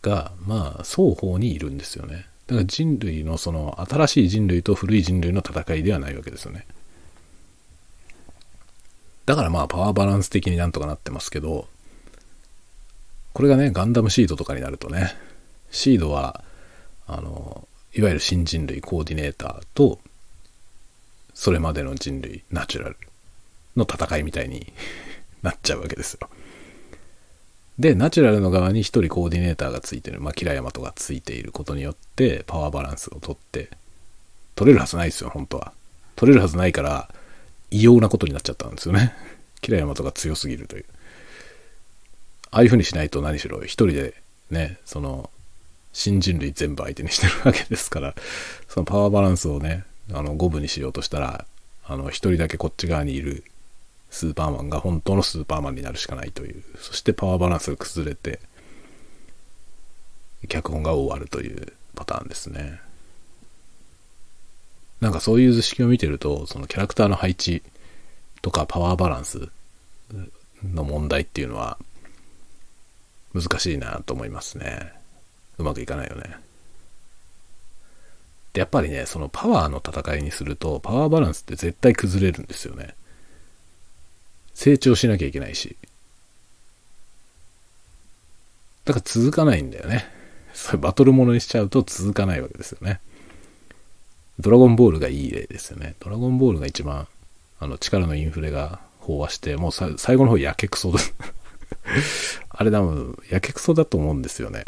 [0.02, 2.28] が、まあ、双方にいるんですよね。
[2.48, 6.66] だから人類のその新しい人類と古い人類の戦いではないわけですよね。
[9.26, 11.68] だからまあパワーバランス的になんとかなってますけど、
[13.34, 15.16] これがね、ガンダムシードとかになるとね、
[15.72, 16.44] シードは、
[17.08, 20.00] あの、いわゆる新人類コーディネーターと、
[21.34, 22.98] それまでの人類ナチュラル
[23.76, 24.74] の戦いみたいに
[25.42, 26.30] なっちゃうわけですよ。
[27.80, 33.70] で、ナチュラルの側に1人コーディネーターがついてる、まあ、キラヤマトがついていることによって、パワーバランスを取って、
[34.56, 35.74] 取れるはずないですよ、本当は。
[36.16, 37.10] 取れるはずないから、
[37.72, 39.16] 異様なことになっちゃったんですよね。
[39.62, 40.86] キラヤマトが強すぎるという。
[42.52, 45.32] ああいう風にしないと何しろ、一人でね、その、
[45.94, 48.14] 新人類全部相手にしてるわけですから、
[48.68, 51.46] そのパワーバランスをね、あの、五分にしようとしたら、
[51.86, 53.44] あの、一人だけこっち側にいる
[54.12, 56.64] スーパーマンが本当のスーパーマンになるしかないという。
[56.78, 58.40] そしてパワーバランスが崩れて、
[60.48, 62.80] 脚本が終わるというパターンですね。
[65.00, 67.64] なんかそういう図式を見てると、そのキャラクターの配置
[68.42, 69.50] とかパワーバランス
[70.62, 71.78] の問題っていうのは
[73.34, 74.92] 難しいなと思いますね。
[75.58, 76.36] うまくいかないよね。
[78.52, 82.96] で、やっぱりね、そのパワーの戦いにすると、パワーバランスって絶対崩れるんですよね。
[84.62, 85.76] 成長しなきゃいけないし。
[88.86, 90.06] だから続かないんだよね。
[90.54, 93.00] それバトルものにしちゃうと続かないわけですよね。
[94.40, 95.96] ドラゴンボールがいい例ですよね。
[96.00, 97.08] ドラゴンボールが一番、
[97.60, 100.94] あの、力のインフレが飽和して、もう最後の方やけくそ
[102.50, 104.66] あれ多分、やけくそだと思うんですよね。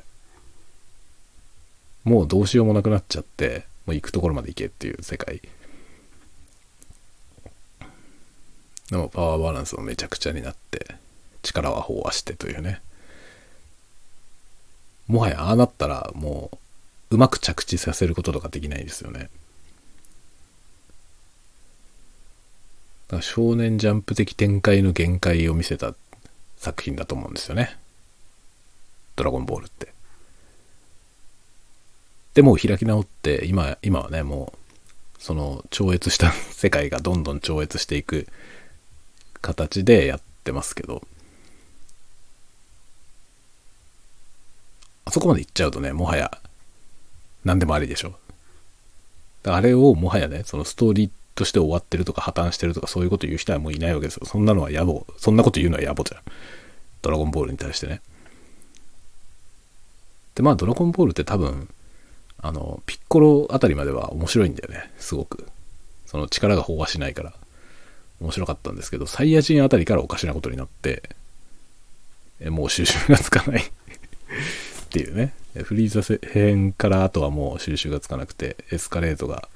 [2.03, 5.43] もうどうしようもなくなっちゃって、もう行くところまで行けっていう世界。
[8.89, 10.96] でもパワーバランスもめちゃくちゃになって、
[11.41, 12.82] 力は飽和してというね。
[15.08, 16.50] もはやああなったらも
[17.12, 19.19] ううまく着地させることとかできないですよね。
[19.19, 19.28] だ
[23.12, 25.93] から少年ジャンプ的展開の限界を見せた
[26.58, 27.78] 作品だと思うんですよね。
[29.15, 29.93] ドラゴンボールって。
[32.34, 38.28] でも開き直って今今はねもうその超越した世界がどんどん超越していく
[39.43, 41.03] 形でやってますけど。
[45.06, 46.39] あそこまで行っちゃうとねもはや
[47.43, 48.15] 何でもありでしょ。
[49.45, 54.25] あれをもはやねそのストーリーとして終わってるとか破綻してるとかそういうこと言う人はもういないわけですよ。
[54.25, 55.06] そんなのは野暮。
[55.17, 56.21] そんなこと言うのは野暮じゃん。
[57.01, 58.01] ドラゴンボールに対してね。
[60.36, 61.67] でまあドラゴンボールって多分
[62.45, 65.47] あの、ピッコロあたりまでは面白いんだよね、すごく。
[66.06, 67.34] その力が飽和しないから。
[68.21, 71.04] 面白かったんですけど、サイヤ人あたりからおかしなことになって、
[72.39, 73.65] えもう収集がつかないっ
[74.89, 75.34] ていうね。
[75.63, 79.47] フリーザ編からあとはもう収集がつかなくて、エスカレートが、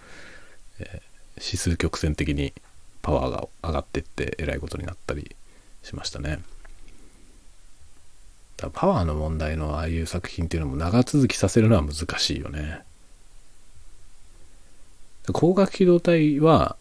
[0.79, 1.01] え、
[1.37, 2.53] 指数曲線的に
[3.01, 5.35] パワーが上がってって、えらいことになったり
[5.83, 6.39] しましたね。
[8.57, 12.81] だパワーの問題のああいう作品っていうのも長続きさせるのは難しいよね。
[15.27, 16.75] 光学機動隊は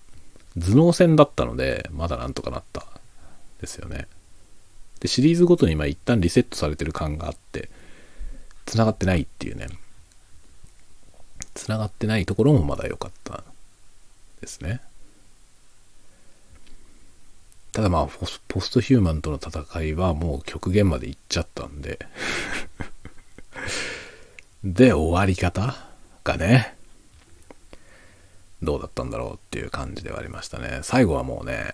[0.59, 2.85] 頭脳戦だったので、まだなんとかなった
[3.61, 4.07] ですよね。
[5.01, 7.69] で、シリーズごとに今一旦リセットされてる感があって、
[8.65, 9.69] 繋がってないっていうね。
[11.55, 13.45] 繋がってないところもまだ良かった
[14.41, 14.81] ですね。
[17.73, 18.07] ただまあ
[18.49, 21.99] ポストヒューマンとの戦いはもう極限まで行っちゃったんで
[24.65, 25.77] で、終わり方
[26.25, 26.76] がね、
[28.63, 30.81] どうだったんだろうっていう感じではありましたね。
[30.83, 31.71] 最後はもうね、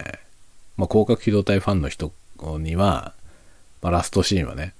[0.77, 2.12] まあ、広角機動隊ファンの人
[2.59, 3.14] には、
[3.81, 4.75] まあ、ラストシーンはね、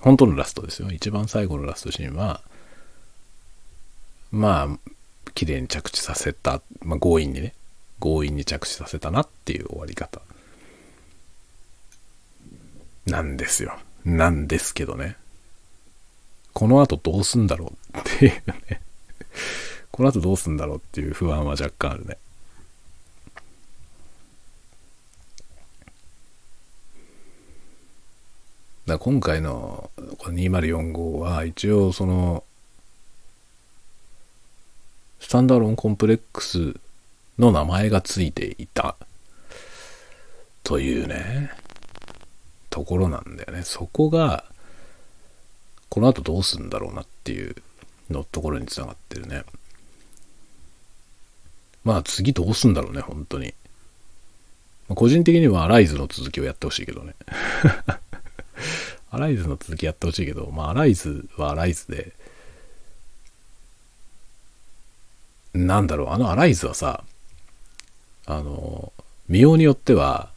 [0.00, 0.90] 本当のラストですよ。
[0.90, 2.40] 一番最後のラストシーンは、
[4.30, 4.90] まあ、
[5.34, 7.54] 綺麗に着地させた、まあ、強引にね、
[8.00, 10.20] 強引に着地させたなっていう終わり方
[13.06, 13.78] なんですよ。
[14.04, 15.16] なんですけどね。
[16.52, 18.32] この後どうすんだろうっていう
[18.68, 18.80] ね
[19.98, 22.18] この後どうすんだろうっていう不安は若干あるね。
[28.86, 32.44] だ今回のこの2045は一応その
[35.18, 36.76] スタンダーロンコンプレックス
[37.36, 38.94] の名前がついていた
[40.62, 41.50] というね、
[42.70, 43.62] ところなんだよね。
[43.64, 44.44] そこが、
[45.88, 47.56] この後どうすんだろうなっていう
[48.10, 49.42] のところにつながってるね。
[51.88, 53.54] まあ次どうすんだろうね、本当に。
[54.90, 57.14] ま個人的にはアライズの続きをやってほしいけどね。
[59.10, 62.12] アライズの続きやってほしいけど、まあアライズはアライズで、
[65.54, 67.04] なんだろう、あのアライズはさ、
[68.26, 68.92] あの、
[69.26, 70.30] 見ようによっては、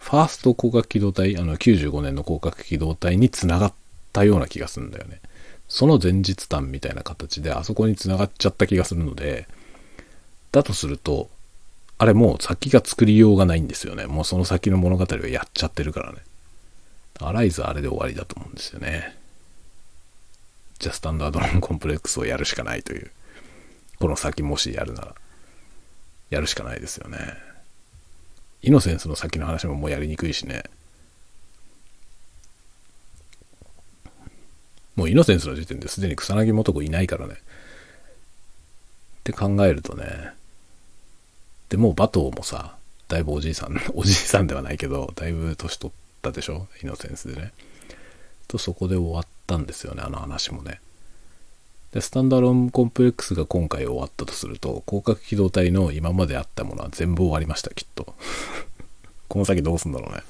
[0.00, 3.72] ファースト広角機動隊、あの95年の広角機動隊につながっ
[4.12, 5.20] たような気がするんだよね。
[5.68, 9.46] その前日談みたいな形であそこにつながっちゃった気がするので、
[10.52, 11.30] だとすると、
[11.98, 14.06] あれもう先が作りようがないんですよね。
[14.06, 16.18] もうその先の物語をやっちゃってるからね。
[17.20, 19.16] アライズあれで終わりだと思うんですよね。
[20.78, 23.10] じゃあスタンダードロンコンプレックスをやるしかないという。
[23.98, 25.14] この先もしやるなら。
[26.30, 27.18] やるしかないですよね。
[28.62, 30.64] イノセンスの先の話ももうやりにくいしね。
[34.96, 37.34] もうイノセンスの時点ですでに草薙素子いないからね。
[37.34, 37.36] っ
[39.24, 40.32] て考えるとね。
[41.72, 42.76] でもう馬頭もさ、
[43.08, 46.68] だいぶおじいさん、 おじいさんではないけど、だいぶ年取ったでしょ？
[46.82, 47.54] イノセンスでね。
[48.46, 50.82] とそこで終わったんですよね、あの話もね。
[51.92, 58.14] で、スタンダーロンコンプレックスが今回終わったとすると、広角機動隊の今まであったものは全部終わりました、きっと。
[59.28, 60.20] この先どうすんだろうね。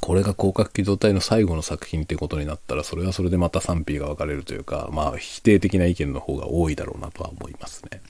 [0.00, 8.00] これが広角機動隊の最後の作品ってことになったら、それはそれでまた賛否が分かれるというか、まあ否定的な意見の方が多いだろうなとは思いますね。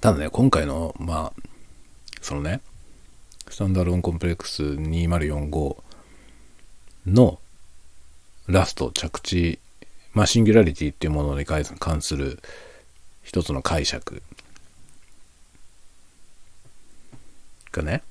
[0.00, 1.42] ただね、今回の、まあ、
[2.22, 2.62] そのね、
[3.50, 5.76] スタンダーオンコンプレックス2045
[7.06, 7.38] の
[8.46, 9.59] ラスト着地
[10.12, 12.40] まあ、シンギュラリティっていうものに関する
[13.22, 14.22] 一つの解釈
[17.72, 18.02] がね、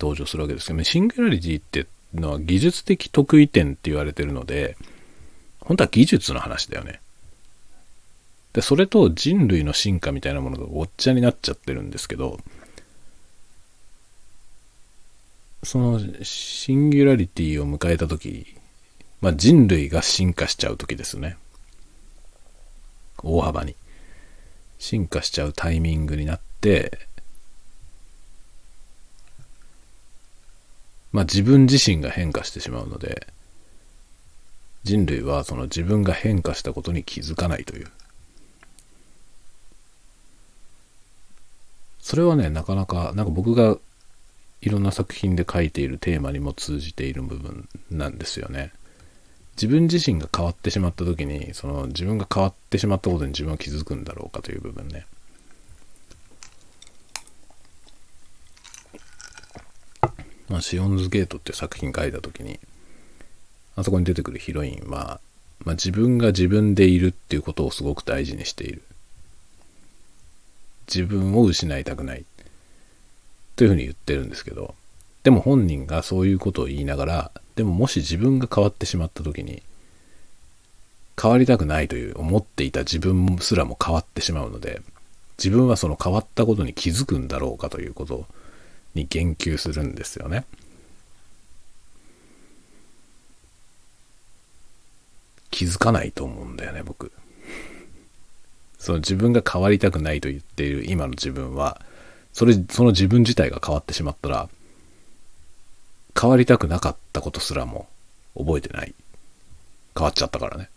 [0.00, 4.76] 登場するわけですけど、シンギュラリティってのは技術的得意点って言われてるので、
[5.60, 7.00] 本当は技術の話だよね。
[8.52, 12.38] で、それと人類の進化みたいなものがごっちゃになっちゃってるんですけど、
[15.62, 18.54] そのシンギュラリティを迎えた時、
[19.20, 21.36] まあ人類が進化しちゃう時ですね。
[23.22, 23.74] 大幅に。
[24.78, 26.98] 進化しちゃうタイミングになって、
[31.12, 33.26] まあ自分自身が変化してしまうので、
[34.84, 37.90] 人類はその自分が変化したことに気づかないという。
[42.00, 43.76] それはね、なかなか、なんか僕が
[44.62, 48.72] いろんな作品で書いているテーマにも通じている部分なんですよね。
[49.60, 55.04] 自分自身が変わってしまった時に、その自分が変わってしまったことに自分は気づくんだろうかという部分ね。
[60.48, 62.60] まあ、シオンズゲートっていう作品書いた時に、
[63.74, 65.20] あそこに出てくるヒロインは、
[65.64, 68.82] まあ、自分が自分でいるっていうことをすごく大事にしている。
[70.86, 72.24] 自分を失いたくない。
[73.56, 74.76] というふうに言ってるんですけど、
[75.24, 79.64] でも本人がそういうことを言いながら、でももし自分が変わってしまった時に、
[81.20, 84.80] 変わりたくないという思っていた自分すらも変わってしまうので、
[85.38, 88.26] 自分はその変わったことに気づくんだろうかということ
[88.94, 90.44] に言及するんですよね。
[95.50, 97.10] 気づかないと思うんだよね、僕。
[98.78, 101.80] その自分が変わりたくないと言っている今の自分は、
[102.32, 104.48] それ、その自分自体が変わってしまったら、
[106.20, 107.88] 変わりたくなかったことすらも
[108.36, 108.94] 覚えてない。
[109.96, 110.68] 変わっちゃったからね。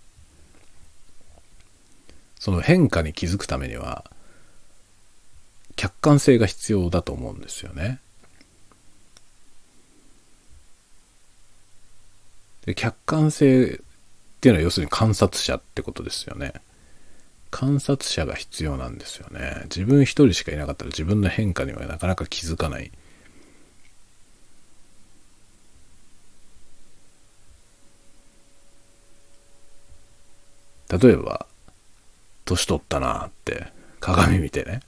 [2.39, 4.05] その変化に気づくためには、
[5.75, 7.99] 客観性が必要だと思うんですよね。
[12.65, 13.79] で客観性っ
[14.41, 16.53] ていうのは要するに観察者ってことですよね。
[17.49, 19.63] 観察者が必要なんですよね。
[19.63, 22.91] 自分一人しかいなかったら自分の変化にはなかなか気づかない。
[30.91, 31.45] 例えば、
[32.43, 34.81] 年取ったなって鏡見てね、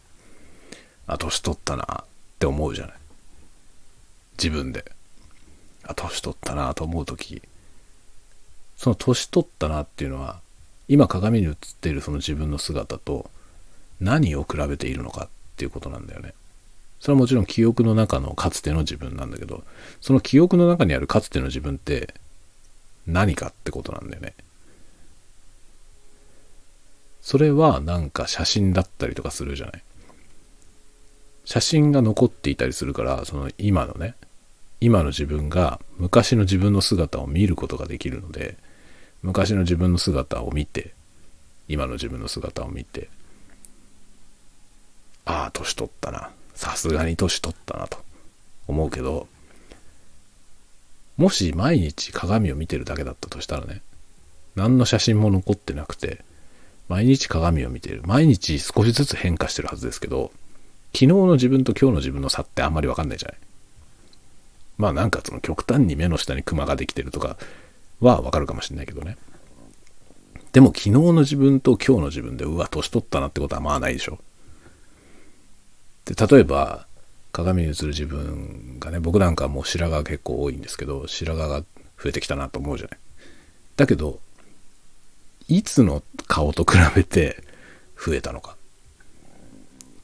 [1.08, 2.06] あ、年取ったなっ
[2.40, 2.96] て思うじゃない。
[4.38, 4.84] 自分で。
[5.84, 7.42] あ、年取ったなと思うとき、
[8.76, 10.42] その年取ったなっていうのは、
[10.90, 13.30] 今鏡に映っているその自分の姿と
[14.02, 16.34] 何を比べているのかっていうことなんだよね。
[17.00, 19.64] それはもちろん記憶の中のかつての自分なんだけど、
[20.02, 22.14] その記憶の中にあるかつての自分って
[23.08, 24.34] 何かってことなんだよね。
[27.24, 29.82] それはなんか写真だったりとかするじゃない？
[31.46, 34.16] 写真が残っていたりするから、その今のね、
[34.82, 38.58] 今の自分が昔の自分の姿を見ることができるので、
[39.22, 40.94] 昔の自分の姿を見て、
[41.70, 43.10] 今の自分の姿を見て、
[45.26, 46.30] ああ、年取ったな。
[46.54, 47.98] さすがに年取ったなと
[48.68, 49.28] 思うけど、
[51.16, 53.82] もし毎日鏡を見てるだけだったとしたらね、
[54.56, 56.24] 何の写真も残ってなくて、
[56.88, 58.02] 毎日鏡を見ている。
[58.06, 60.32] 毎日少しずつ変化してるはずですけど、
[60.94, 63.38] 昨日の自分と今日の自分の差ってあんまりわかんないじゃない。
[64.78, 67.38] まあなんかその極端に目の下にクマができてるとか
[68.00, 69.18] はわかるかもしれないけどね。
[70.52, 74.20] でも昨日の自分と今日の自分で、うわ、年取ったなってことはまあないでしょ。
[76.06, 76.86] で、例えば、
[77.32, 81.62] 鏡に映る自分がね、僕なんかもう白髪結構多いんですけど、白髪が
[81.98, 83.00] 増えてきたなと思うじゃない。
[83.78, 84.20] だけど、
[85.48, 87.44] いつの顔と比べて
[87.98, 88.56] 増えたのか。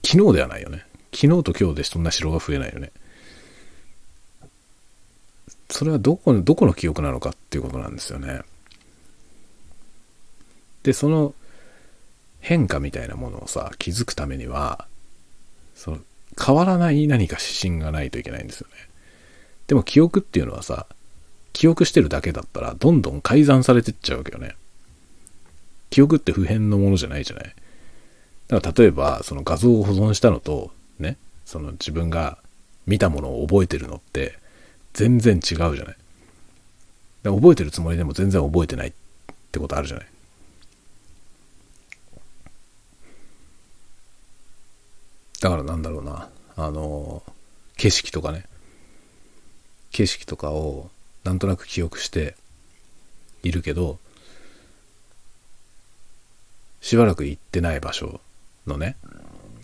[0.05, 0.85] 昨日ではないよね。
[1.13, 2.91] 昨日と今日でそんな白が増えないよね。
[5.69, 8.41] それはどこの、どこの記憶なのかっていうことなんですよね。
[10.83, 11.33] で、その
[12.39, 14.87] 変化みたいなものをさ、気づくためには、
[15.75, 15.99] その
[16.39, 18.75] 変わらない何か指針がないといけないんですよね。
[19.67, 20.87] でも記憶っていうのはさ、
[21.53, 24.55] 記憶してるだけだったらどんどん改ざんされてっちゃうわけよね。
[25.89, 27.53] 記憶って普遍のものじゃないじゃない？
[28.47, 32.37] だから例えば、その画像を保存したのと、ね、その自分が
[32.87, 34.37] 見たものを覚えてるのって、
[34.93, 35.95] 全然違うじゃない？
[37.23, 38.93] 覚えてるつもりでも全然覚えてないっ
[39.51, 40.07] てことあるじゃない？
[45.41, 47.23] だからなんだろうな、あの、
[47.77, 48.45] 景色とかね、
[49.91, 50.89] 景色とかを
[51.23, 52.35] なんとなく記憶して
[53.43, 53.99] いるけど、
[56.81, 58.21] しばらく行ってない場所
[58.67, 58.95] のね、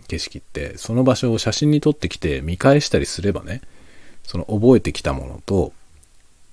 [0.07, 3.61] 景色って、その場所を写真に撮ってきて見返したりすればね、
[4.23, 5.73] その覚えてきたものと、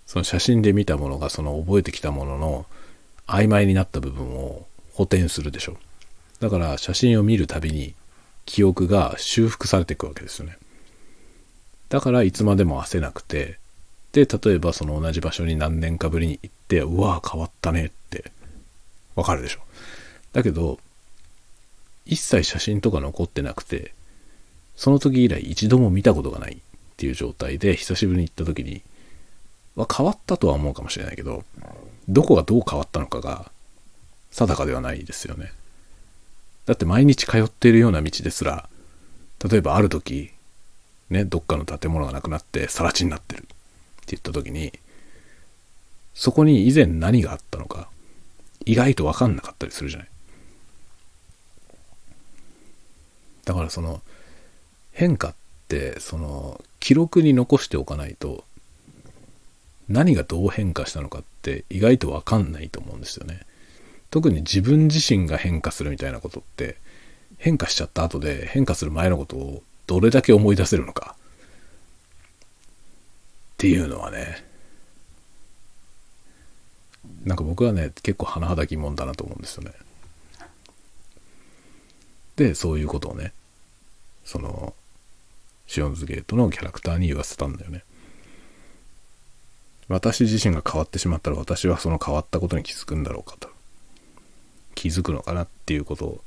[0.07, 2.67] その写真で見たものがその覚えてきたものの
[3.27, 5.77] 曖昧になった部分を補填するでしょ。
[6.41, 7.95] だから写真を見るたびに
[8.45, 10.59] 記憶が修復されていくわけですよね。
[11.89, 13.59] だからいつまでも焦なくて、
[14.13, 18.33] で、例えばその同じ場所に何年かぶりに行って、うわぁ変わったねって
[19.15, 19.61] わかるでしょ。
[20.33, 20.78] だけど、
[22.05, 23.95] 一切写真とか残ってなくて、
[24.76, 26.59] その時以来一度も見たことがないっ
[26.97, 28.83] ていう状態で久しぶりに行った時に、
[29.76, 31.45] は変わったとは思うかもしれないけど、
[32.09, 33.51] どこがどう変わったのかが
[34.30, 35.53] 定かではないですよね。
[36.66, 38.68] だって毎日通っているような道ですら、
[39.49, 40.30] 例えばある時、
[41.11, 43.49] ね、どっかの建物がなくなって更地になってるって
[44.09, 44.72] 言った時に、
[46.14, 47.89] そこに以前何があったのか、
[48.64, 50.09] 意外とわかんなかったりするじゃない。
[53.45, 54.03] だからその
[54.93, 55.34] 変化っ
[55.68, 58.45] てその記録に残しておかないと
[59.88, 63.40] 何がどう変化したのかって意外とわかんないと思うんですよね。
[64.11, 66.76] 特に自分自身が変化するみたいなことって
[67.38, 71.16] 変化しちゃった後で変化する前のことをどれだけ思い出せるのか
[73.55, 74.45] っていうのはね
[77.24, 79.72] なんか僕はね結構甚だ疑問だなと思うんですよね。
[82.37, 83.33] で、そういうことをね、
[84.24, 84.74] その、
[85.66, 87.83] シオンズゲートのキャラクターに言わせたんだよね。
[89.89, 93.49] 私自身が変わってしまったら私はその変わったことに気づくんだろうかと。
[94.74, 96.24] 気づくのかなっていうことを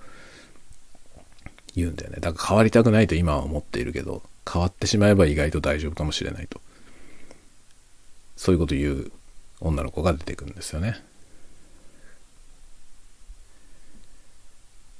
[1.76, 2.18] 言うんだよね。
[2.20, 6.62] だから変わりたくないと今は思っているけど、変わってしまえば意外と大丈夫かもしれないと。
[8.36, 9.12] そういうこと言う
[9.62, 11.04] 女の子が出てくるんですよね。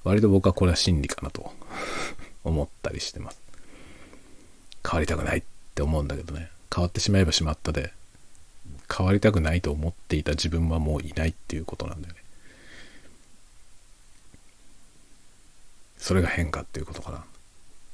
[0.06, 1.52] 割と僕はこれは真理かなと
[2.46, 3.42] 思ったりしてます。
[4.84, 5.44] 変わりたくないっ
[5.74, 6.52] て思うんだけどね。
[6.74, 7.92] 変わってしまえばしまったで、
[8.96, 12.24] 変わりたくないと思っていた自分はもういないっていうことなんだよね。
[15.98, 17.26] それが変化っていうことかな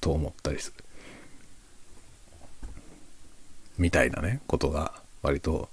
[0.01, 0.83] と思ったりする。
[3.77, 5.69] みたいなね、ことが割と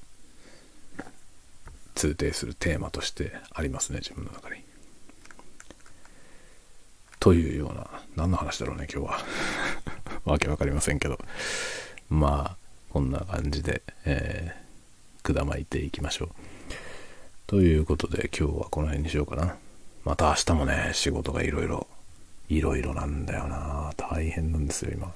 [1.97, 4.68] 通底するテーマとしてありますね、自分の中に。
[7.21, 9.19] というような、何の話だろうね、今日は。
[10.25, 11.19] わけわかりませんけど。
[12.09, 12.57] まあ、
[12.91, 16.29] こんな感じで、えー、くだまいていきましょう。
[17.47, 19.57] ということで、今日はこの辺にしようかな。
[20.05, 21.87] また明日もね、仕事がいろいろ、
[22.49, 23.93] いろいろなんだよな。
[23.97, 25.13] 大変なんですよ、今。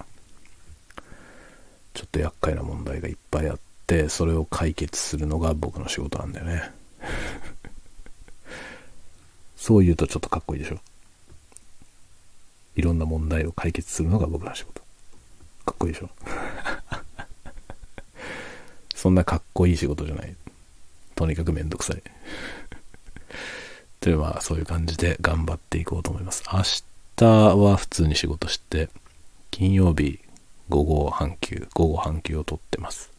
[1.95, 6.71] ちょっと厄介な問題がいっぱいあって、それを解決するのが僕の仕事なんだよね。
[9.57, 10.81] そう言うとちょっとかっこいいでしょ。
[12.77, 14.83] いろんな問題を解決するのが僕の仕事。
[15.65, 16.11] かっこいいでしょ？
[18.95, 20.35] そんなかっこいい仕事じゃない。
[21.15, 22.03] とにかくめんどくさい。
[24.01, 26.43] で、まあ、そういう感じで頑張っていこうと思います。
[26.53, 26.63] 明
[27.17, 27.25] 日
[27.57, 28.89] は普通に仕事して、
[29.51, 30.19] 金曜日
[30.69, 33.11] 午後半休、午後半休を取ってます。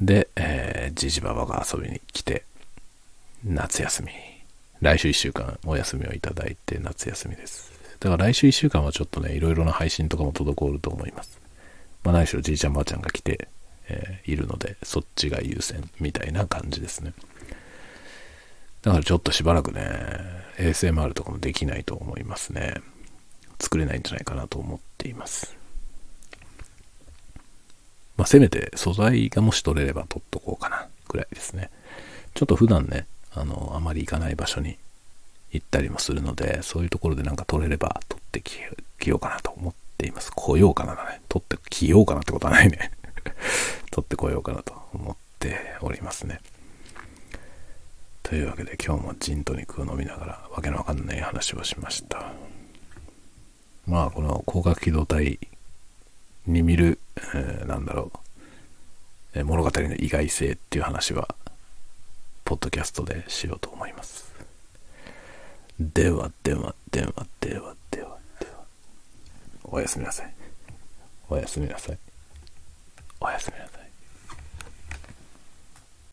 [0.00, 2.44] で、えー、じじばばが遊びに来て、
[3.44, 4.10] 夏休み。
[4.80, 7.71] 来週1週間お休みをいただいて夏休みです。
[8.02, 11.40] だから来週1週間はちょっとね、いろいろな配信とかも滞ると思います。
[12.02, 13.46] まあ、何しろじいちゃんばあちゃんが来て、
[13.88, 17.12] えー、いるので、そっちが優先みたいな感じですね。
[18.82, 19.86] だからちょっとしばらくね、
[20.58, 22.74] ASMR とかもできないと思いますね。
[23.60, 25.56] 作れないんじゃないかなと思っています。
[28.16, 31.70] まあ、せめて素材がもし取れれば取っとこうかな、くらいですね。
[32.34, 34.76] ちょっと普段ね、あの、あまり行かない場所に
[35.52, 38.58] 行ったりもするので、そういうところでなんか撮れれば撮ってき
[39.08, 40.32] ようかなと思っています。
[40.34, 41.20] 来ようかなだね。
[41.28, 42.90] 撮ってきようかなってことはないね。
[43.90, 46.40] 撮ってこようかなと思っておりますね。
[48.22, 52.32] というわけで今日もジントニックを飲みながらわけのわかんない話をしました。
[53.86, 55.38] まあこの光学機動隊
[56.46, 56.98] に見る、
[57.34, 58.10] えー、なんだろ
[59.34, 61.34] う、え物語の意外性っていう話は、
[62.44, 64.21] ポッドキャストでしようと思います。
[65.94, 68.16] ではではではではでは。
[68.40, 68.64] では
[69.64, 70.34] おやすみなさい。
[71.28, 71.98] おやすみなさい。
[73.20, 73.71] おやすみなさい。